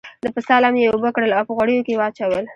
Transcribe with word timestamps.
د 0.23 0.25
پسه 0.35 0.55
لم 0.63 0.75
یې 0.81 0.91
اوبه 0.91 1.09
کړل 1.15 1.31
او 1.37 1.43
په 1.47 1.53
غوړیو 1.57 1.85
کې 1.85 1.91
یې 1.93 1.99
واچول. 1.99 2.45